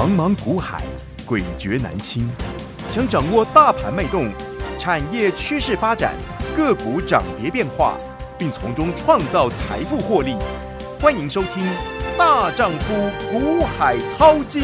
[0.00, 0.82] 茫茫股海，
[1.28, 2.26] 诡谲难清。
[2.90, 4.32] 想掌握大盘脉动、
[4.78, 6.14] 产业趋势发展、
[6.56, 7.98] 个股涨跌变化，
[8.38, 10.36] 并从中创造财富获利，
[10.98, 11.62] 欢迎收听
[12.16, 14.62] 《大丈夫股海淘金》。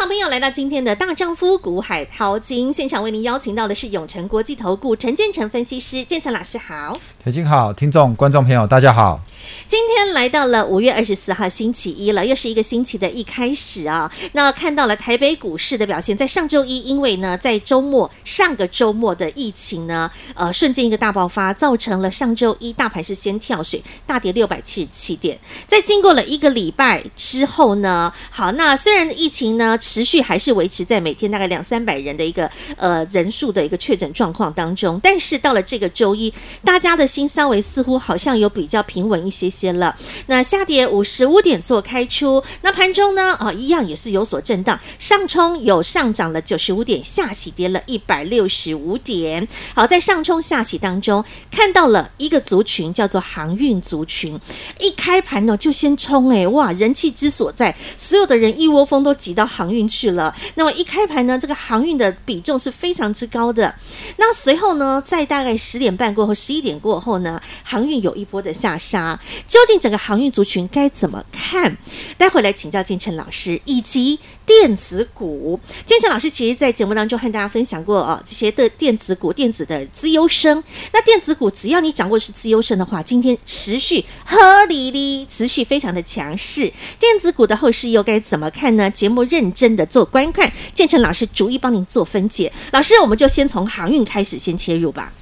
[0.00, 9.20] 好朋友来到今天的大丈夫股海淘金现场，为您邀请到的是永诚国际投顾陈建成分析师，建成老师好，铁金好，听众观众朋友大家好。
[9.66, 14.10] 今天来到了五月二十四号星期一了，又是一个星期的一开始啊。
[14.32, 25.38] 那看到了台北股市的表现，在上周一，因为呢在周末上个周末的疫情呢，呃瞬间一个大爆发，造成了上周一大盘是先跳水，大跌六百七十七点。
[25.66, 36.32] 在经过了一个礼拜之后呢，好，那虽然疫情呢持续还是维持在每天大概两三百人的一个呃人数的一个确诊状况当中，但是到了这个周一，
[36.64, 39.48] 大家的心稍微似乎好像有比较平稳一些。
[39.58, 39.96] 些了，
[40.26, 49.48] 那下跌五十五点做开出，那盘中呢啊、哦，一样也是有所震荡，上冲有上涨了九十五点，下洗跌了一百六十五点。
[49.74, 54.38] 好，在上冲下洗当中，看到了一个族群叫做航运族群，
[54.78, 60.32] 一开盘呢就先冲哎，哇，人气之所在，所有的人一窝蜂都挤到航运去了。
[60.54, 63.74] 那么一开盘呢，这个航运的比重是非常之高的。
[64.18, 69.17] 那随后呢，在大概十点半过后，十一点过后呢，航运有一波的下杀。
[69.46, 71.76] 究竟整个航运族群该怎么看？
[72.16, 75.58] 待会来请教建成老师，以及电子股。
[75.84, 80.62] 建成老师其实，在节目当中和大家分享过哦，这些的电子股、电子的资优生。
[80.92, 84.36] 那电子股，只要你掌握是资优生的话，今天持续合
[84.68, 86.72] 理的，持续非常的强势。
[86.98, 88.90] 电子股的后市又该怎么看呢？
[88.90, 92.52] 节目认真的做观看，建成老师逐一帮您做分解。
[92.72, 95.12] 老师，我们就先从航运开始先切入吧。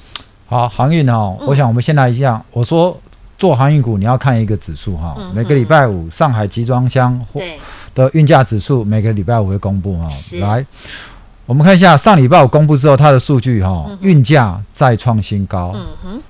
[0.49, 3.01] 好，航运哦，嗯、我想我们先来一下，我说。
[3.39, 5.17] 做航运股，你要看一个指数哈。
[5.35, 7.21] 每个礼拜五，上海集装箱
[7.95, 10.09] 的运价指数每个礼拜五会公布哈。
[10.41, 10.65] 来，
[11.47, 15.75] 我们看一下上礼拜五公布之后，它的数据哈，运价再创新高。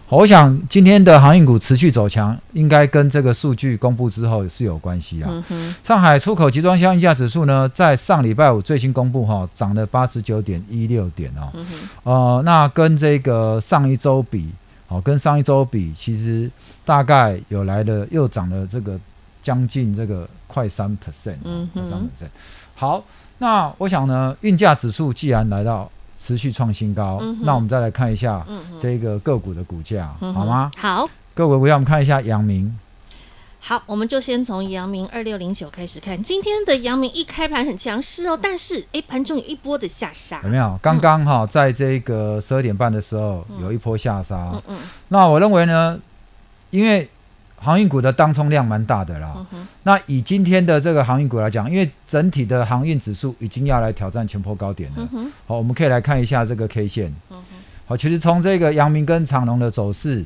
[0.09, 5.31] 我想今天的航运股持续走强，应该跟这个数据公布之后是有关系啊。
[5.83, 11.53] 上海出口集装箱运价指数呢，在上礼拜五最新公布哈，涨了八十九点一六点哦。
[12.05, 14.51] 呃，那跟这个上一周比。
[14.89, 16.51] 好，跟上一周比，其实
[16.85, 18.99] 大概有来的又涨了这个
[19.43, 22.31] 将近这个快三 percent，嗯，三 percent。
[22.75, 23.03] 好，
[23.39, 28.47] 那我想呢，运价指数既然来到持续创新高，嗯、那我们再来看一下
[28.79, 30.71] 这个个股的股价，嗯、好吗？
[30.77, 32.79] 好，个股股价我们看一下阳明。
[33.69, 36.23] 好，我们就先从阳明二六零九开始看。
[36.23, 40.79] 今天的阳明一开盘很强势哦，但是诶，盘中有一波的下杀，有没有？
[40.81, 44.53] 刚刚哈，在这个十二点半的时候有一波下杀。
[44.53, 44.79] 嗯嗯。
[45.09, 45.99] 那我认为呢，
[46.71, 47.09] 因为
[47.57, 49.45] 航运股的当冲量蛮大的啦。
[49.51, 49.67] 嗯。
[49.83, 54.99] 那以今天的这个航运股来讲，因为整体的航运指数已经要来挑战前波高点了。
[54.99, 55.33] 嗯哼。
[55.45, 57.13] 好，我们可以来看一下这个 K 线。
[57.85, 60.25] 好，其实从这个阳明跟长荣的走势。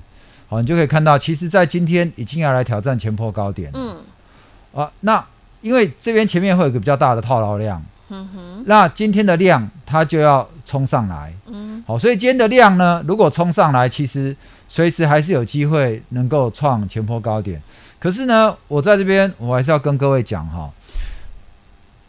[0.50, 3.70] 好，你就可以看到，其实，在今天已经要来挑战前坡高点。
[3.72, 3.96] 嗯，
[4.74, 5.24] 啊，那
[5.60, 7.80] 因为这边前面会有一个比较大的套牢量。
[8.08, 8.64] 嗯哼。
[8.66, 11.32] 那今天的量它就要冲上来。
[11.46, 11.80] 嗯。
[11.86, 17.62] 好，所以今天的量呢，如果冲上来，其实随时还是有机会能够创前坡高点。
[18.00, 20.68] 可是呢，我在这边我还是要跟各位讲哈，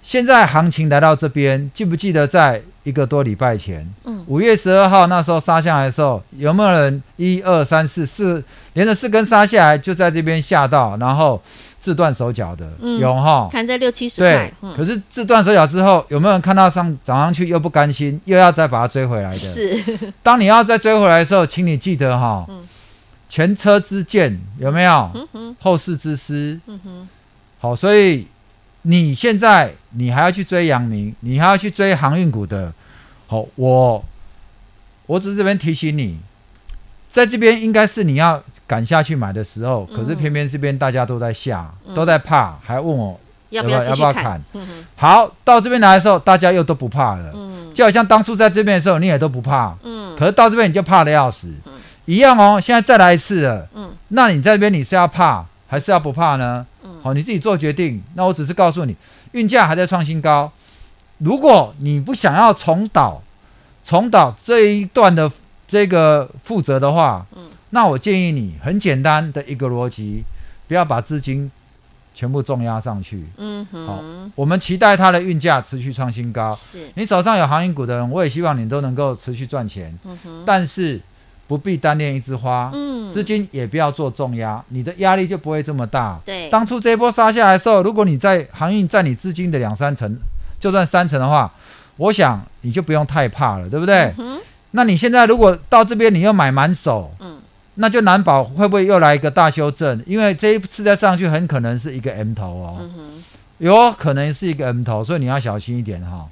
[0.02, 2.62] 现在行情来到这边，记不记得在？
[2.84, 3.88] 一个多礼拜前，
[4.26, 11.40] 五月十二号那时候杀下来的时候，有没有人一二三四四连着四根杀下来，就在这边吓到，然后
[11.80, 12.68] 自断手脚的？
[12.82, 13.48] 嗯、有哈？
[13.52, 14.32] 砍在六七十块。
[14.34, 19.38] 对，嗯、可是自断手脚之后，有没有人看到上涨上去又不甘心，又要再把它追回来的？
[19.38, 19.80] 是。
[20.24, 22.68] 当你要再追回来的时候，请你记得哈，嗯、
[23.30, 25.12] 前车之鉴有没有？
[25.60, 26.60] 后事之师。
[26.66, 27.08] 嗯、哼
[27.60, 28.26] 好，所以。
[28.84, 32.74] 你现在你还要去追阳明，你还要去追航运股的，
[33.28, 34.04] 好，我
[35.06, 36.20] 我只是这边提醒你，
[37.10, 43.20] 在这边应该是你要赶下去买的时候，可是偏偏这边大家都在下，都在怕，还问我
[43.50, 44.42] 要不要要不要砍？
[44.96, 47.34] 好，到这边来的时候，大家又都不怕了，
[47.74, 49.76] 就好像当初在这边的时候，你也都不怕，
[50.18, 51.54] 可是到这边你就怕的要死，
[52.06, 52.60] 一样哦。
[52.60, 53.68] 现在再来一次了，
[54.08, 56.68] 那你在这边你是要怕还是要不怕呢？
[57.02, 58.04] 好，你自己做决定。
[58.16, 58.94] 那我只是告诉你，
[59.32, 60.52] 运价还在创新高。
[61.20, 63.22] 如果你不想要重蹈
[63.82, 65.32] 重蹈这一段的
[65.66, 70.26] 这个负责的话，嗯，那我建议你很简单的一个逻辑，
[70.68, 71.50] 不要把资金
[72.14, 73.26] 全部重压上去。
[73.38, 74.04] 嗯哼，好，
[74.36, 76.54] 我们期待它的运价持续创新高。
[76.54, 79.98] 是，你手上有航运股的人，我也希望你都能够持续赚钱。
[80.04, 81.00] 嗯哼，但是。
[81.52, 86.18] 不必单恋一枝花，嗯，资金也不要做重压，你的压力就不会这么大。
[86.24, 90.18] 对，当初这一波杀下来的时候，如果你在航运占你资金的两三成，
[90.62, 91.52] 就算三成的话，
[91.98, 94.14] 我想你就不用太怕了，对不对？
[94.18, 94.40] 嗯
[94.72, 97.38] 那你现在如果到这边你又买满手，嗯，
[97.76, 102.78] 那就难保会不会又来一个大修正，因为这一次再上去很可能是一个 M 头哦。
[102.80, 103.22] 嗯
[103.58, 106.28] 有可能是一个 M 头，所以你要小心一点哈。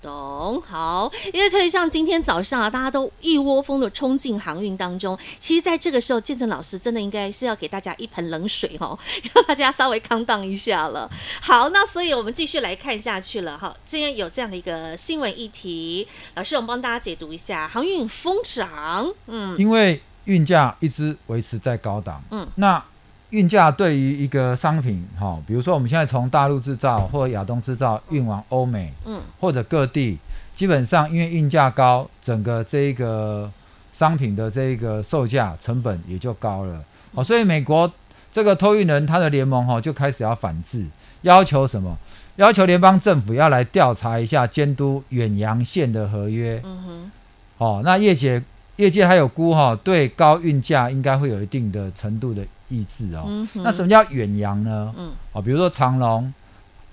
[0.49, 5.17] 懂好，因为特别像今天早上啊，大家都一窝蜂的冲进航运当中。
[5.37, 8.97] 其实，在这个时候，建成老师真的应该是要给大家一盆冷水哦，
[9.33, 11.09] 让大家稍微 calm down 一下了。
[11.39, 13.75] 好，那所以我们继续来看下去了哈。
[13.85, 22.83] 今天有这样的一个新闻议题，老师我们帮大家解读一下航运疯涨，嗯，因为运价一直维持在高档，嗯，那。
[23.31, 30.17] 运价对于一个商品，哈，比如说我们现在从大陆制造或者亚东制造运往欧美，嗯，或者各地，
[30.59, 33.49] 基本上因为运价高，整个这一个
[33.93, 36.83] 商品的这一个售价成本也就高了，
[37.13, 37.89] 哦，所以美国
[38.29, 40.85] 这个托运人他的联盟哈就开始要反制，
[41.21, 41.97] 要求什么？
[42.35, 47.11] 要求联邦政府要来调查一下监督远洋线的合约，嗯哼，
[47.57, 48.43] 哦，那业界
[48.75, 52.45] 业界还有估哈，对高运价应该会有一定的程度的。
[52.71, 54.93] 抑制哦，嗯、那什么叫远洋呢？
[54.95, 56.31] 嗯，哦，比如说长隆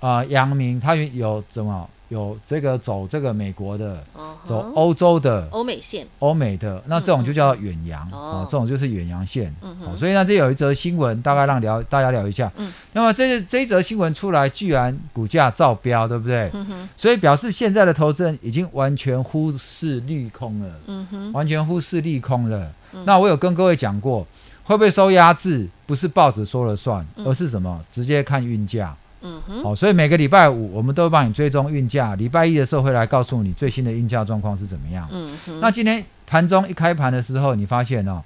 [0.00, 9.55] 啊、呃、阳明，它有怎么有这个走这个美国的，哦、走欧洲的欧美线，欧美的，那这种就叫远洋、嗯、哦，这种就是远洋线。
[9.62, 12.50] 嗯哼、哦，所以呢，这有一则新闻，大概让聊大家聊一下。
[12.56, 16.50] 嗯，那么这这一则新闻出来，居然股价照标，对不对？
[16.55, 20.70] 嗯哼，所以表示现在的投资人已经完全忽视利空了。
[20.87, 22.73] 嗯哼，完全忽视利空了。
[22.93, 24.26] 嗯、那我有跟各位讲过。
[24.69, 25.69] 会不会收压制？
[25.87, 27.81] 不是报纸说了算，而是什么？
[27.88, 28.93] 直接看运价。
[29.22, 29.62] 嗯哼。
[29.62, 35.08] 好，所以每个礼拜五我们都会帮你追踪运价，礼拜一的时候会来告诉你最新的运价状况是怎么样。
[35.10, 35.60] 嗯哼。
[35.60, 38.22] 那今天盘中一开盘的时候，你发现哦，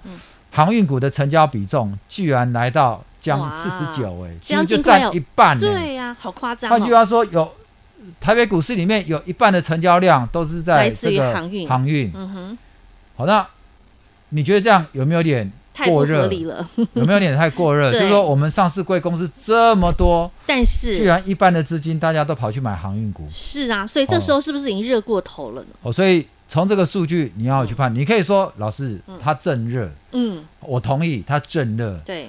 [0.50, 5.58] 航运股的成交比重居然来到将四十九，哎，几乎就占一半。
[5.58, 6.70] 对呀，好夸张。
[6.70, 7.52] 换句话说，有
[8.20, 11.68] 台北股市里面有一半的成交量都是在这个航运。
[11.68, 12.10] 航运。
[12.14, 12.58] 嗯哼。
[13.16, 13.46] 好，那
[14.30, 15.50] 你觉得这样有没有点？
[15.86, 17.90] 过热了， 有没有点太过热？
[17.92, 20.96] 就是说，我们上市贵公司这么多，但是。
[20.96, 25.68] 居然一半的资金大家都跑去买航运股，是啊，所以这时候是不是已经热过头了呢？
[25.82, 32.28] 哦，所以从这个数据你要去判，你可以说老师它正热，嗯，我同意它正热，对，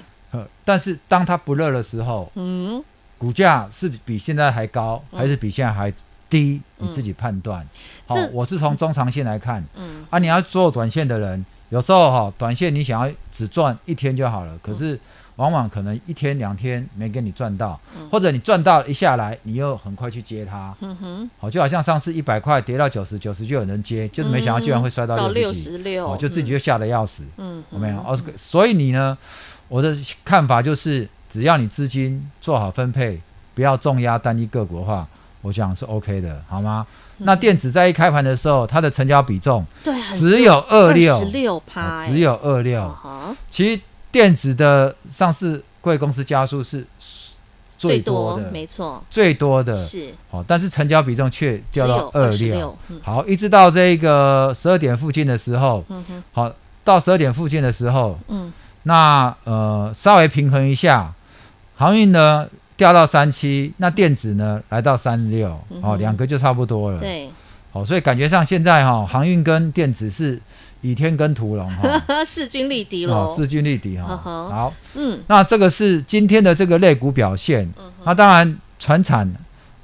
[0.64, 2.82] 但是当它不热的时候，嗯，
[3.18, 5.92] 股价是比现在还高，还是比现在还
[6.30, 6.62] 低？
[6.78, 7.66] 你自己判断。
[8.06, 11.44] 好，我是从中长线来看，嗯，啊，你要做短线的人。
[11.72, 15.00] 有时候哈，短线你想要只赚一天就好了，可是
[15.36, 17.80] 往往可能一天两天没给你赚到，
[18.10, 20.74] 或者你赚到一下来，你又很快去接它。
[20.80, 27.24] 嗯哼，好，就好像上次一百块跌到九十九十就有人接，就是没想到居然会摔到六十六，哦，就自己就吓得要死。
[27.38, 27.96] 嗯，有没有？
[28.00, 29.16] 哦，所以你呢，
[29.68, 29.96] 我的
[30.26, 33.18] 看法就是，只要你资金做好分配，
[33.54, 35.08] 不要重压单一个股的话，
[35.42, 36.86] 我想是 OK 的，好吗？
[37.18, 42.92] 那电子在一开盘的时候，它的成交比重对只有二六，十六趴，只有二六。
[43.50, 43.80] 其实
[44.10, 46.84] 电子的上市贵公司家数是
[47.78, 50.12] 最多的，没错，最多的是。
[50.30, 52.76] 好，但是成交比重却掉到二六。
[53.02, 55.84] 好，一直到这个十二点附近的时候，
[56.32, 56.50] 好，
[56.82, 58.52] 到十二点附近的时候，嗯，
[58.84, 61.12] 那呃稍微平衡一下，
[61.76, 66.98] 航运呢，掉到三七，那电子呢来到三六，哦，两个就差不多了。
[66.98, 67.30] 对，
[67.72, 70.40] 哦，所以感觉上现在哈、哦，航运跟电子是
[70.80, 73.26] 倚天跟屠龙哈， 势均力敌了。
[73.28, 74.16] 势均力敌哈。
[74.16, 77.64] 好，嗯，那这个是今天的这个类股表现。
[77.78, 79.32] 嗯、那当然，船产、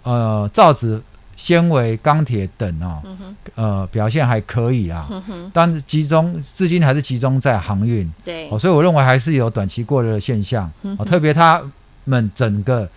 [0.02, 1.00] 呃，造纸、
[1.37, 5.07] 纤维、钢铁等哦，嗯、呃，表现还可以啊。
[5.28, 8.11] 嗯、但是集中资金还是集中在航运。
[8.25, 10.68] 对，哦，所以我认为还是有短期过热的现象。
[10.83, 11.62] 嗯、哦，特别它。
[12.09, 12.88] 们整个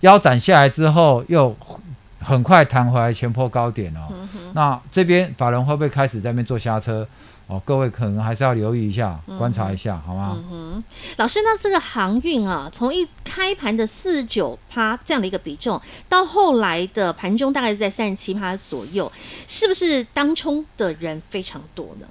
[0.00, 1.54] 腰斩下来之后，又
[2.18, 4.08] 很快弹回来前坡高点哦。
[4.10, 7.06] 嗯、那这边法人会不会开始在那边做下车？
[7.46, 10.42] 哦，各位可能还是要留意一下，嗯、观察一下，好吗？
[10.50, 10.82] 嗯、
[11.18, 15.78] 老师，那这个航运啊，从一开盘的四九趴这样的一个比重，
[16.08, 19.12] 到后来的盘中大概是在三十七趴左右，
[19.46, 22.06] 是不是当冲的人非常多呢？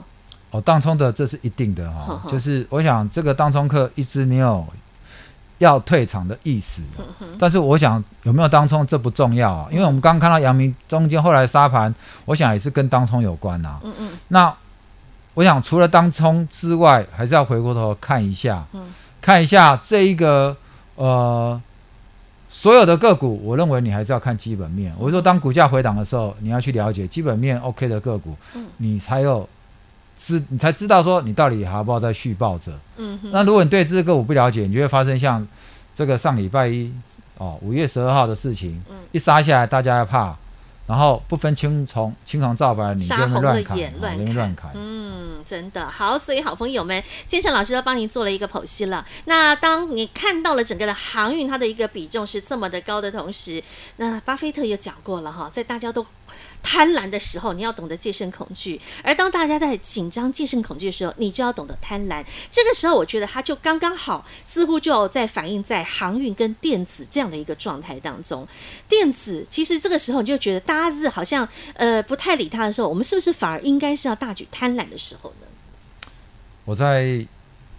[0.52, 4.64] 哦，当冲的这是一定的哈、哦，呵呵就是我想这个当冲客一直没有。
[5.64, 6.84] 要退场的意思，
[7.40, 11.94] 但是我想有没有当冲这不重要啊，因为我们刚刚看到阳明中间后来杀盘，
[12.26, 13.80] 我想也是跟当冲有关啊。
[13.84, 14.10] 嗯嗯。
[14.28, 14.54] 那
[15.34, 18.64] 我想除了当冲之外，还是要回过头看一下，
[19.22, 20.56] 看一下这一个
[20.96, 21.60] 呃
[22.50, 24.94] 所有的个股，我认为你还是要看基本面。
[25.00, 28.36] 我说当股价回档的时候，你要去了解基本面 OK 的个股，
[28.78, 29.50] 你才有
[30.18, 32.72] 知你才知道说你到底还要不要再续报着。
[32.98, 35.46] 嗯哼，那如果你对这个我不了解，你就会发生像
[35.94, 36.92] 这个上礼拜一
[37.38, 40.36] 哦五月十二号的事情，嗯、一杀下来大家要怕。
[40.86, 44.70] 然后不分青红青红皂白，你就乱砍，乱乱砍。
[44.76, 49.04] 嗯，真的好，所以好朋友们，建成老师都帮您做了一个剖析了。
[49.24, 53.64] 那当你看到了整个的航运它的一个比重是这么的高的同时，
[53.96, 56.06] 那巴菲特也讲过了哈，在大家都。
[56.64, 62.26] 贪婪的时候，你要懂得戒慎恐惧；而当大家在紧张、戒慎恐惧的时候，你就要懂得贪婪。
[62.50, 68.48] 这个时候，我觉得它就刚刚好，似乎就在反映在航运跟电子这样的一个状态当中。
[68.88, 76.08] 电子其实这个时候，你就觉得大家是好像呃不太理它的时候，我们是不是反而应该是要大举贪婪的时候呢？
[76.66, 77.28] 我在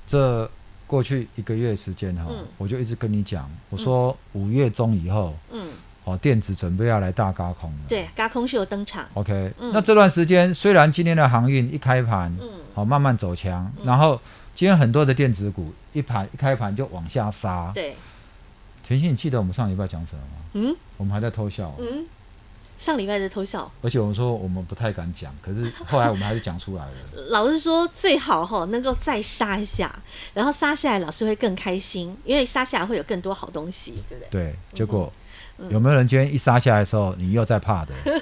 [0.07, 0.49] 这
[0.87, 5.71] 过去一个月时间哈，嗯、我就一直跟你讲，我说五月中以后，嗯。
[6.05, 7.79] 哦，电子准备要来大轧空了。
[7.89, 9.07] 对，轧空是有登场。
[9.15, 14.21] OK，、嗯、那这段时间虽然今天的航运一开盘，嗯，好慢慢走强，嗯、然后
[14.55, 17.73] 今天很多的电子股一盘一开盘就往下杀。
[17.75, 17.97] 对，
[18.87, 20.45] 田心，你记得我们上礼拜讲什么吗？
[20.53, 21.75] 嗯，我们还在偷笑。
[21.79, 22.05] 嗯，
[22.77, 23.73] 上礼拜在偷笑。
[23.81, 26.93] 而且我们说我们不太敢讲，可是后来我们还是讲出来了。
[27.33, 29.91] 老师说最好哈能够再杀一下，
[30.35, 34.29] 然后杀下来老师会更开心，因为杀下来会有更多好东西，对不对？
[34.31, 35.11] 对，结果。
[35.11, 35.21] 嗯
[35.71, 37.93] 有没有人今天一杀下来的时候，你又在怕的？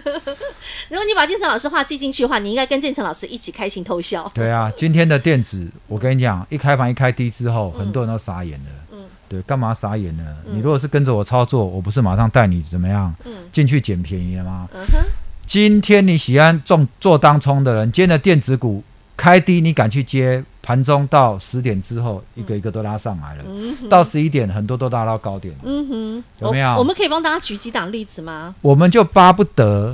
[0.89, 4.31] 如果你把建成老师话记进去的话，你应该跟建成老师一起开心偷笑。
[4.35, 8.71] 对啊，今天的电子，我跟你讲，一开盘一开低之后，很多人都傻眼了。
[8.93, 10.37] 嗯，对，干嘛傻眼呢？
[10.53, 13.15] 你如果是跟着我操作，我不是马上带你怎么样？
[13.25, 14.69] 嗯，进去捡便宜了吗？
[14.75, 14.99] 嗯哼。
[15.45, 18.83] 今天你喜欢做做当冲的人，今天的电子股
[19.17, 20.43] 开低，你敢去接？
[20.63, 23.45] 盘中到十点之后，一个一个都拉上来了。
[23.47, 25.61] 嗯、到十一点，很多都拉到高点了。
[25.65, 26.77] 嗯哼，有没有？
[26.77, 28.55] 我们可以帮大家举几档例子吗？
[28.61, 29.93] 我们就巴不得，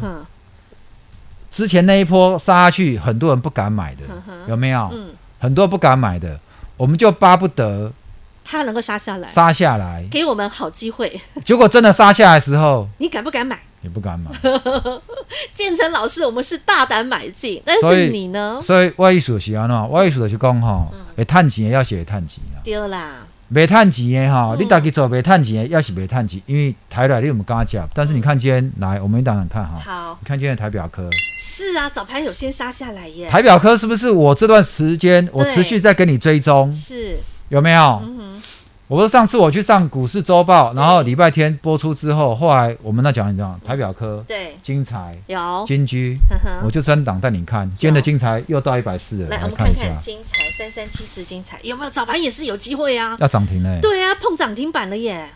[1.51, 4.91] 之前那一波杀下去，很多人不敢买的，嗯、有没有？
[4.93, 6.39] 嗯、很多不敢买的，
[6.77, 7.91] 我们就巴不得
[8.45, 11.21] 他能够杀下来，杀下来，给我们好机会。
[11.45, 13.59] 结果真的杀下来的时候，你敢不敢买？
[13.83, 14.31] 也不敢买，
[15.55, 18.59] 建成老师，我们是大胆买进，但是你呢？
[18.61, 19.89] 所以我意思是安怎？
[19.89, 22.59] 我意思是讲吼，会赚钱的要写赚钱啊。
[22.65, 27.89] 对啦，没赚钱的哈，你大家做没赚钱的，要是没赚钱，因为台来你有没有跟他讲？
[27.95, 29.81] 但是你看今天来，我们当然看哈。
[29.85, 31.09] 好，你看今天的台表科。
[31.39, 33.29] 是啊，早盘有先杀下来耶。
[33.29, 36.73] 台表科是不是我这段时间我持续在跟你追踪？
[36.73, 37.19] 是，
[37.49, 38.03] 有没有？
[38.89, 45.63] 我说上次我去上股市周报，然后礼拜天播出之后，后来我们那讲你讲台表科，对，精材有。
[45.67, 46.17] 金居，
[46.65, 55.29] 我就三档带你看，今天的精材又到一百四了，来我们看一下精材三三七四精材有没有早盘也是有机会啊，要涨停嘞，对啊，碰涨停板了耶，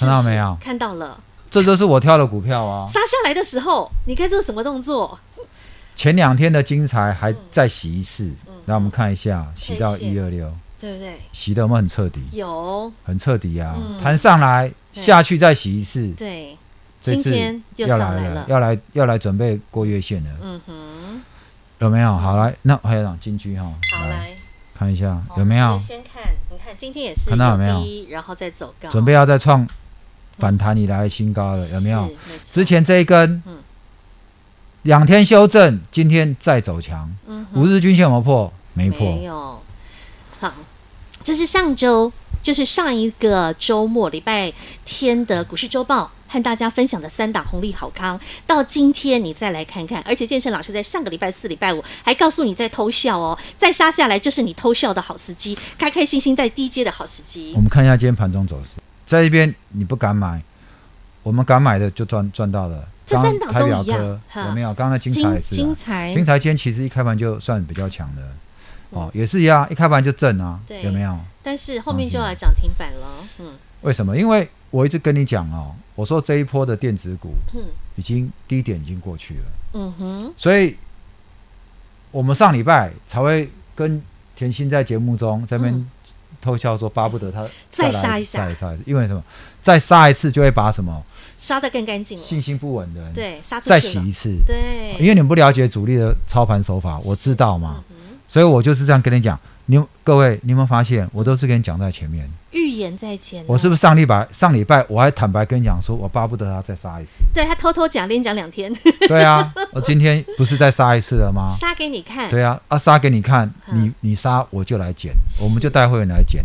[0.00, 0.58] 看到没有？
[0.60, 5.16] 看到了，这都是我挑的股票啊，杀下来的时候，你该做什么动作？
[5.94, 8.32] 前两天的精材还再洗一次，
[8.64, 10.52] 来我们看一下，洗到一二六。
[10.78, 11.18] 对不对？
[11.32, 12.20] 洗的有没有很彻底？
[12.32, 13.76] 有，很彻底啊！
[14.02, 16.08] 弹上来下去再洗一次。
[16.12, 16.56] 对，
[17.00, 20.30] 今天又上来了，要来要来准备过月线了。
[20.42, 21.20] 嗯哼，
[21.78, 22.16] 有没有？
[22.16, 23.72] 好来，那还有长金居哈。
[23.96, 24.36] 好来，
[24.74, 25.78] 看一下有没有？
[25.78, 27.82] 先看，你看今天也是看到有没有？
[28.10, 29.66] 然后再走高，准备要再创
[30.38, 32.10] 反弹以来的新高了，有没有？
[32.44, 33.42] 之前这一根，
[34.82, 37.10] 两天修正，今天再走强。
[37.54, 38.52] 五日均线有没有破？
[38.74, 39.16] 没破。
[39.16, 39.62] 没有。
[41.26, 44.52] 好，这是上周，就是上一个周末礼拜
[44.84, 48.18] 天的股市周报，和大家分享的三档红利好康。
[48.46, 57.52] 到今天你再来看看，而且建成老师在上个礼拜四、礼拜五还告诉你在偷笑哦，再杀下来就是你偷笑的好时机，开开心心在低阶的好时机。
[57.56, 60.40] 我们看一下今天盘中走势，在这边你不敢买，
[61.24, 62.86] 我们敢买的就赚赚到了。
[63.04, 64.74] 这三档都一样，有没有？
[64.74, 68.22] 刚刚的精材是、啊、精彩，精材今天其实一开盘就算比较强的。
[68.96, 71.18] 哦，也是一样，一开盘就震啊，对有没有？
[71.42, 73.06] 但是后面就要涨停板了，
[73.38, 73.52] 嗯。
[73.82, 74.16] 为什么？
[74.16, 77.62] 因为我一直跟你讲哦，我说这一波的电子股，嗯，
[77.96, 80.34] 已经低点已经过去了，嗯哼。
[80.36, 80.76] 所以，
[82.10, 84.02] 我们上礼拜才会跟
[84.34, 85.90] 甜心在节目中在那边
[86.40, 89.22] 偷笑说，巴不得他再杀一下，再杀一下，因为什么？
[89.62, 91.02] 再杀一次就会把什么
[91.36, 97.82] 杀的更干净，信心不稳的人对杀出再洗一次，对，因为你们不了解主力的操盘手法，我知道嘛。
[98.28, 103.44] 所以我就是这样跟你讲，你各位，你有没有发现，我都是跟你讲在前面，预言在前。
[103.46, 107.24] 我是不是上礼拜上礼拜我还坦白跟你讲，说我巴不得他再杀一次。
[107.32, 108.72] 对，他偷偷讲，连讲两天。
[109.08, 111.48] 对啊， 我今天不是再杀一次了吗？
[111.56, 112.28] 杀给你看。
[112.28, 116.44] 对啊，啊杀给你看，你你杀我就来捡，我们就带会员来捡。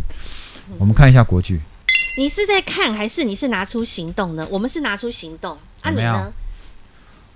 [0.78, 1.60] 我们看一下国剧。
[2.16, 4.46] 你是在看还是你是拿出行动呢？
[4.50, 5.56] 我们是拿出行动。
[5.80, 6.32] 啊，你呢？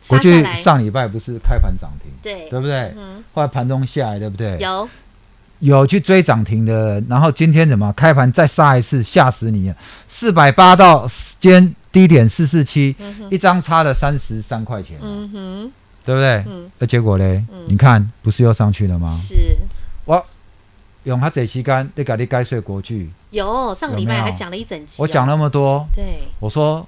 [0.09, 2.49] 国巨上礼拜不是开盘涨停，对。
[2.49, 2.93] 对不对？
[2.97, 4.57] 嗯，后来盘中下来，对不对？
[4.59, 4.89] 有。
[5.61, 7.91] 有去追涨停的，然后今天怎么？
[7.95, 9.77] 开盘再杀一次，吓死你了！
[10.07, 11.09] 四百八到
[11.41, 12.95] 今天低点四四七，
[13.31, 15.73] 一张差了三十三块钱，嗯哼，
[16.05, 16.45] 对不对？
[16.47, 17.43] 嗯，那结果嘞？
[17.51, 17.65] 嗯。
[17.69, 19.11] 你看不是又上去了吗？
[19.11, 19.57] 是。
[20.05, 20.23] 我
[21.05, 26.87] 用他这期间得给你该睡国剧，有上礼拜还讲了一整集哦，我讲那么多，对，我说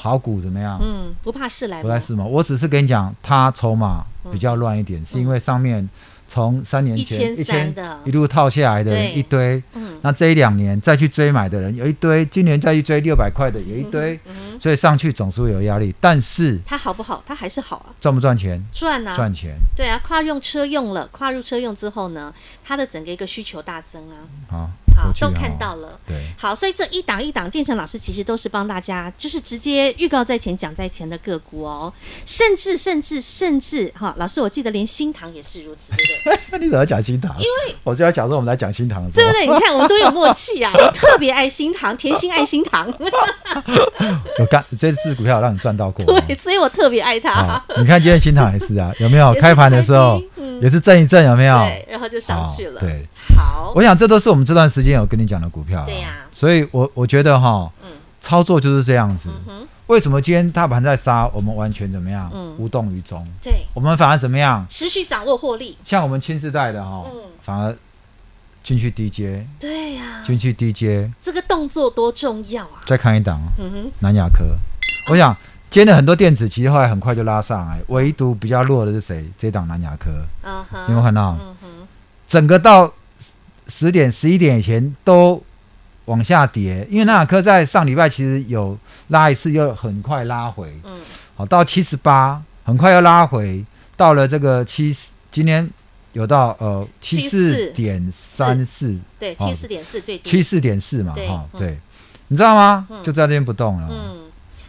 [0.00, 0.78] 好股怎么样？
[0.80, 2.24] 嗯，不怕事来，不怕事嘛？
[2.24, 5.86] 我只是跟你讲，它筹码比较乱一点，是因为上面
[6.28, 14.18] 从三年前一千的一路套下来的人一堆，嗯，那这一两年再去追买的人有一堆，今年再去追六百块的有一堆，
[14.60, 15.92] 所以上去总是会有压力。
[16.00, 17.20] 但是它好不好？
[17.26, 18.62] 它还是好啊，赚不赚钱？
[18.72, 22.32] 赚啊，赚钱对啊，跨用车用了，跨入车用之后呢，
[22.64, 24.14] 它的整个一个需求大增啊，
[24.48, 25.98] 好，好都看到了。
[26.06, 31.92] 对，好，所以这一档一档，建成老师其实都是帮大家，就是直接预告在前，讲在前的个股哦，
[32.26, 36.40] 甚至甚至甚至哈，老师我记得连新塘也是如此，对不对？
[36.50, 37.34] 那 你怎么讲新塘？
[37.38, 39.46] 因为我就要讲说我们来讲新塘对不，对？
[39.46, 42.92] 你看我们都有默契啊， 我特别爱新塘，甜心爱新塘，
[44.38, 46.04] 有干这次股票让你赚到过。
[46.20, 49.34] 对，所以我特别爱它啊，，你看今天新塘也是啊，有没有？
[49.40, 50.20] 开盘的时候
[50.60, 51.56] 也是震一震，有没有？
[51.58, 52.80] 对，然后就上去了。
[52.80, 55.84] 对，好，我想这都是我们这段时间有跟你讲的股票啊。
[55.84, 59.28] 对呀所以我我觉得哈嗯，操作就是这样子。
[59.48, 62.54] 嗯，为什么今天大盘在杀，我们完全怎么样嗯？
[62.58, 63.26] 无动于衷。
[63.42, 64.64] 对，我们反而怎么样？
[64.68, 67.76] 持续掌握获利，像我们亲自带的哈嗯，反而
[68.62, 71.10] 进去低阶，对呀，进去低阶。
[71.22, 72.82] 这个动作多重要啊！
[72.86, 74.44] 再看一档嗯哼，南亚科，
[75.10, 75.34] 我想
[75.70, 79.26] 今天的很多电子其实后来很快就拉上来，唯独比较弱的是谁？
[79.38, 80.10] 这档南亚科，
[80.42, 81.38] 嗯哼，有没有看到？
[81.40, 81.68] 嗯哼，
[82.28, 82.92] 整个到
[83.68, 85.42] 十点、十一点以前都
[86.06, 88.76] 往下跌，因为南亚科在上礼拜其实有
[89.08, 90.98] 拉一次，又很快拉回，嗯，
[91.36, 93.64] 好到七十八，很快又拉回，
[93.96, 95.68] 到了这个七十，今天
[96.14, 101.58] 有到呃七四点三四，对，哦七四点四最低，七四点四嘛，哈、嗯。
[101.60, 101.78] 对，
[102.28, 102.86] 你知道吗？
[102.90, 103.02] 嗯。
[103.04, 103.88] 就在那边不动了。
[103.90, 104.16] 嗯，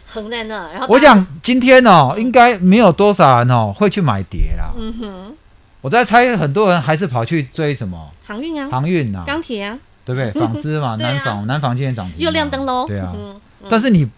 [0.06, 4.72] 横在那，然后我想今天哦，应该没有多少人哦会去买碟啦。
[4.76, 5.36] 嗯哼，
[5.80, 8.10] 我在猜，很多人还是跑去追什么？
[8.26, 10.30] 航运啊，航运呐，钢铁啊，对不对？
[10.40, 13.14] 纺织嘛，南纺南纺今天涨停，又亮灯喽，对啊。
[13.68, 14.08] 但是你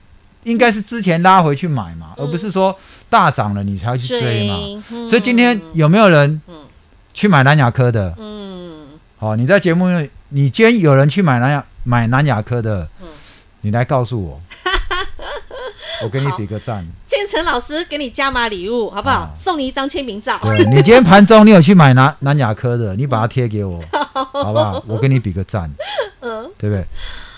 [0.45, 2.25] 应该是之前拉回去买嘛，嗯。
[2.25, 2.77] 而不是说
[3.09, 4.57] 大涨了你才会去追嘛。
[4.91, 5.09] 嗯。
[5.09, 6.55] 所以今天有没有人嗯。
[7.15, 8.15] 去买南亚科的？
[8.19, 8.87] 嗯，
[9.19, 13.09] 好，你在节目里，你今天有人去买南亚买南亚科的嗯，
[13.61, 14.41] 你来告诉我，
[16.03, 16.87] 我给你比个赞。
[17.07, 19.33] 建成老师给你加码礼物，好不好好？
[19.37, 20.39] 送你一张签名照。
[20.43, 23.81] 对你今天盘中你有去买南南亚科的，你把它贴给我，
[24.13, 24.83] 好不好？
[24.87, 25.71] 我给你比个赞，
[26.21, 26.85] 嗯，对不对？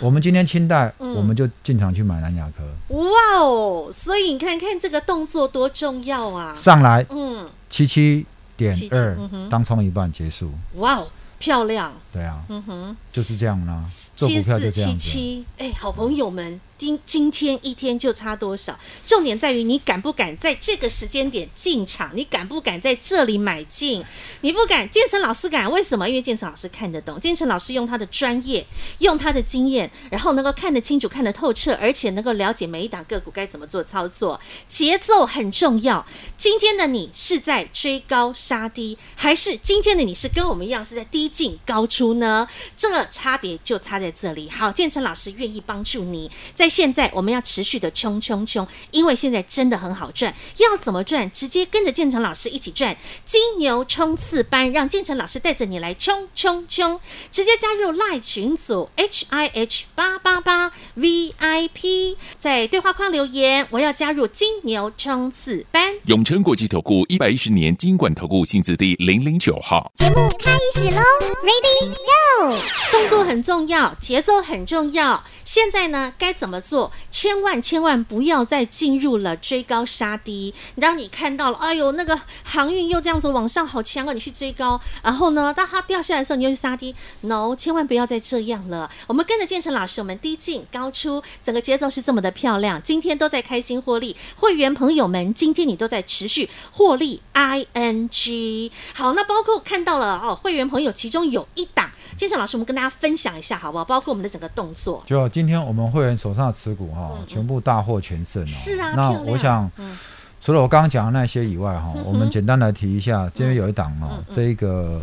[0.01, 2.63] 我们今天清代，嗯我们就进场去买南亚科，
[2.97, 3.91] 哇哦！
[3.93, 6.55] 所以你看看这个动作多重要啊！
[6.57, 9.17] 上来嗯，七七点二
[9.49, 10.53] 当冲一半结束。
[10.75, 11.93] 哇哦，漂亮！
[12.13, 13.83] 对啊，嗯哼，就是这样啦。
[14.17, 14.99] 做七股票就这样子。
[14.99, 18.79] 七，哎，好朋友们，今今天一天就差多少？
[19.07, 22.11] 重点在于你敢不敢在这个时间点进场？
[22.15, 24.05] 你敢不敢在这里买进？
[24.41, 26.09] 你不敢，建成老师敢，为什么？
[26.09, 28.67] 因为建成老师看得懂，建成老师用他的专业，
[28.99, 36.05] 用他的经验，然后能够看得清楚、看得透彻，而且能够了解每一档个股该怎么做操作，节奏很重要。
[36.37, 42.47] 今天的你是在追高杀低，还是今天的你是跟我们一样是在低进高出呢？
[42.77, 44.51] 这差别就差在这里。
[44.51, 46.31] 好，建成老师愿意帮助你，
[46.65, 50.35] 在现在我们要持续的冲冲冲，因为现在真的很好赚。
[50.57, 51.31] 要怎么赚？
[51.31, 52.97] 直接跟着建成老师一起赚
[53.27, 56.99] 金牛冲刺班，让建成老师带着你来冲冲冲！
[57.31, 65.93] 直接加入赖群组 H I H 八八八 V I P，在对话框留言，我要加入金牛冲刺班。
[66.07, 69.93] 永诚国际投顾一百一十年金管投顾新字第零零九号。
[69.97, 71.03] 节目开始喽
[71.43, 72.57] ，Ready Go！
[72.91, 75.23] 动作很重要，节奏很重要。
[75.45, 76.91] 现在呢，该怎么做？
[77.11, 80.53] 千万千万不要再进入了追高杀低。
[80.81, 84.13] 当你看到了，哎呦，那个航运又这样子往上，好强啊！
[84.13, 86.95] 你去追高，然后呢，当它掉下来的时候，你又去杀低。
[87.23, 88.91] No，千万不要再这样了。
[89.07, 92.83] 我们跟着建成老师，我们低进高出，整个节奏是这么的漂亮。
[92.83, 97.23] 今天都在开心获利，会员朋友们，今天你都在持续获利。
[97.35, 103.85] ing 好，那包括看到了哦，会员朋友其中有一档，建成老师，我们跟大家分享一下好不好？
[103.85, 105.03] 包括我们的整个动作。
[105.07, 108.47] 就今天我们会员手上的持股哈，全部大获全胜哦。
[108.47, 109.97] 是啊，那我想，嗯。
[110.41, 115.01] 除了我刚刚讲的那些以外哈，我们简单来提一下，今天有一档哦嗯，嗯这一个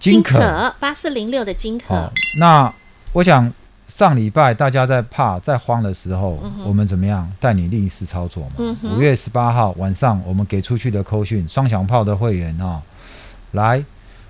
[0.00, 0.74] 金可。
[0.80, 1.94] 八四零六的金可。
[1.94, 2.74] 好，，那
[3.12, 3.48] 我想
[3.86, 7.30] 上礼拜大家在怕在慌的时候，嗯、我们怎么样？
[7.38, 8.54] 带你逆势操作嘛？
[8.58, 12.82] 五、嗯、月十八号晚上我们给出去的扣讯，双响炮的会员啊、哦，
[13.52, 13.84] 来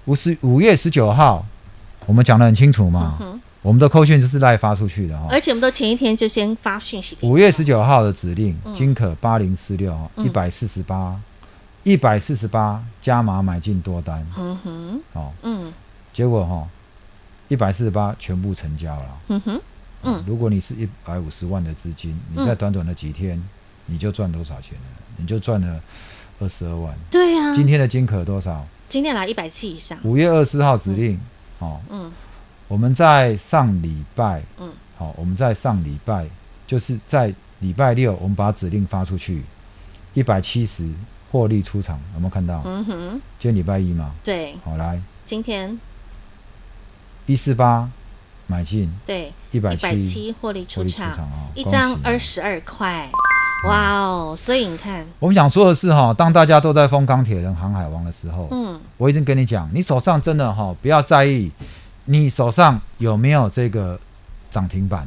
[0.04, 1.42] 五十五月十九号，
[2.04, 3.16] 我们讲的很清楚嘛。
[3.64, 7.16] 嗯我们的扣讯就是赖发出去的哈，而且我们都前一天就先发讯息。
[7.22, 11.18] 五月十九号的指令，金可八零四六一百四十八，
[11.82, 14.22] 一百四十八加码买进多单。
[14.36, 15.72] 嗯哼，哦，嗯，
[16.12, 16.68] 结果哈，
[17.48, 19.18] 一百四十八全部成交了。
[19.28, 19.60] 嗯哼，
[20.02, 23.42] 嗯，如果你是一百五十万的资金，你在短短的几天，
[23.86, 24.84] 你就赚多少钱了？
[25.16, 25.80] 你就赚了
[26.38, 26.94] 二十二万。
[27.10, 27.50] 对呀。
[27.54, 28.62] 今天的金可多少？
[28.90, 29.98] 今天来一百七以上。
[30.04, 31.18] 五月二十四号指令，
[31.60, 32.12] 哦，嗯。
[32.68, 36.26] 我们在上礼拜，嗯，好，我们在上礼拜，
[36.66, 39.42] 就是在礼拜六，我们把指令发出去，
[40.14, 40.88] 一百七十
[41.30, 42.62] 获利出场，有没有看到？
[42.64, 45.78] 嗯哼，今天礼拜一嘛，对，好来，今天。
[47.26, 47.88] 一四八
[48.46, 51.10] 买进，对，一百七获利出场，
[51.54, 53.08] 一张二十二块，
[53.66, 54.34] 哇哦！
[54.36, 61.50] 所以你看，我们想说的是哈，当大家都在封钢铁人、航海王的时候，嗯，我已经跟你讲，你手上真的哈，不要在意。
[62.06, 63.98] 你手上有没有这个
[64.50, 65.06] 涨停板？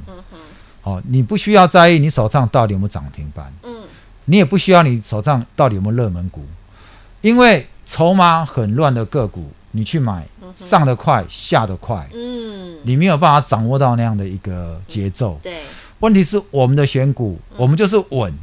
[0.84, 3.52] 哦，你不需要在意你手上到底有没有涨停板。
[3.64, 3.84] 嗯，
[4.26, 6.46] 你也不需要你手上到底有没有热门股，
[7.20, 12.08] 因为筹码很乱的个股，你去买上得快下得快。
[12.14, 15.38] 嗯，你没有办法掌握到那样的一个节奏。
[15.44, 15.62] 对，
[16.00, 18.34] 问题是我们的选股，我们就是稳，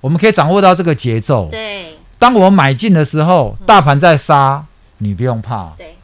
[0.00, 1.48] 我们可以掌握到这个节奏。
[1.50, 4.66] 对，当我买进的时候，大盘在杀，
[4.98, 5.72] 你不用怕。
[5.78, 5.94] 对。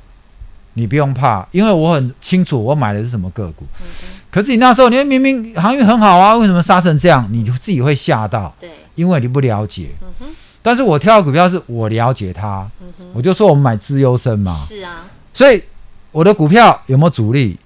[0.74, 3.64] 你不用怕，因为我很清楚我买的是什么个股。
[3.80, 3.87] 嗯、
[4.30, 7.26] 可是你那时候，你明明航运很好啊，为什么杀成这样？
[7.32, 8.54] 你就自己会吓到。
[8.60, 9.90] 对，因为你不了解。
[10.02, 10.26] 嗯哼。
[10.62, 12.68] 但是我挑的股票是我了解它。
[12.80, 13.06] 嗯哼。
[13.14, 14.52] 我就说我们买资优生嘛。
[14.52, 15.06] 是啊。
[15.32, 15.62] 所以
[16.12, 17.58] 我的股票有没有主力？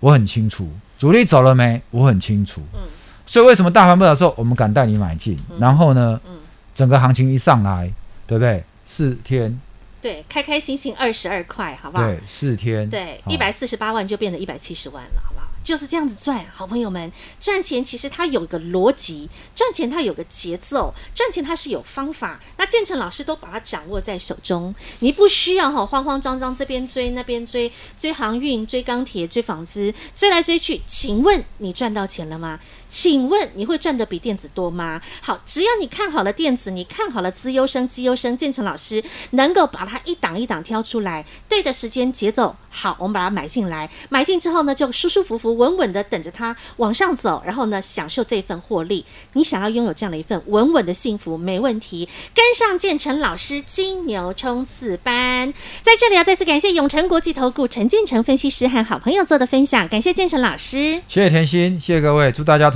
[0.00, 0.68] 我很清楚。
[0.98, 1.80] 主力走了没？
[1.90, 2.60] 我很清楚。
[2.74, 2.80] 嗯。
[3.26, 5.38] 所以为什么大盘不好的时候，我们敢带你买进？
[5.50, 6.20] 嗯、然后呢？
[6.28, 6.36] 嗯。
[6.74, 7.90] 整个行情一上来，
[8.26, 8.62] 对不对？
[8.84, 9.58] 四天。
[10.06, 12.06] 对，开开心心二十二块，好不好？
[12.06, 15.46] 对，四天，对，一百四十八万就变成一百七十万了，好不好？
[15.64, 22.40] 就是这样子赚，好朋友们，赚钱其实它有一个逻辑，赚钱它有个节奏，赚钱它是有方法。
[22.56, 30.80] 那建成老师都把它掌握在手中，你不需要哈慌慌张张这边追那边追，追航运、追钢铁、追纺织，追来追去。
[30.86, 32.60] 请问你赚到钱了吗？
[32.88, 35.00] 请问你会赚得比电子多吗？
[35.20, 49.04] 好，只要你看好了电子，你看好了资优生、绩优生，建成老师能够把它一档一档挑出来，对的时间节奏好，我们把它买进来，买进之后呢，就舒舒服服、稳稳的等着它往上走，然后呢，享受这份获利。
[49.32, 62.75] 你想要拥有这样的一份稳稳的幸福，没问题，跟上建成老师金牛冲刺班，在这里要再次感谢永诚国际投顾陈建成分析师和好朋友做的分享，感谢建成老师，谢谢甜心，谢谢各位，祝大家。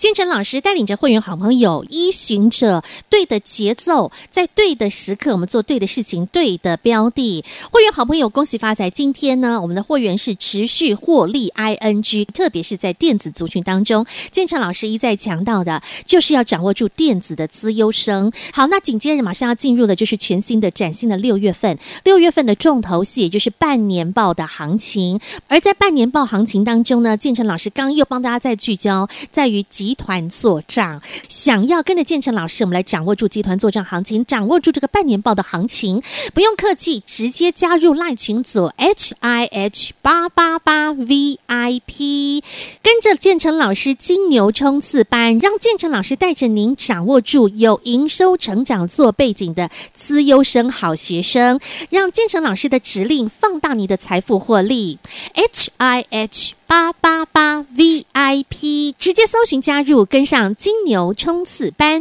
[0.00, 7.44] 建成老师带领着会员好朋友，依循着对的节奏，在对的时刻，我们做对的事情，对的标的。
[7.70, 8.88] 会员好朋友，恭喜发财！
[8.88, 18.32] 今天呢，我们的会员是持续获利，ING，特别是在电子族群当中，建成老师一再强调的，就是要掌握住电子的资优生。
[18.54, 25.20] 好，那紧接着马上要进入的就是全新的、崭新的六月份，六月份的重头戏，也就是半年报的行情。
[25.46, 29.89] 而在半年报行情当中呢，建成老师刚又帮大家再聚焦，在于集。
[29.90, 36.00] 集团做账，想要跟着建成老师，我们来掌握住集团做账行情，掌握住这个半年报的行情，
[36.32, 42.44] 不用客气，直接加入赖群组 H I H 八八八 V I P，
[42.80, 51.58] 跟着建成老师金牛冲刺班，让建成老师带着您掌握住有营收成长做背景的资优生好学生，
[51.90, 55.00] 让建成老师的指令放大你的财富获利。
[55.34, 56.59] H I H。
[56.70, 62.00] 八八八 VIP 直接搜寻加入，跟上金牛冲刺班。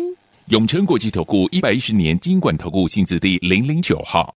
[0.49, 4.27] 永诚国际投顾一百一十年金管投顾新字第零零九号。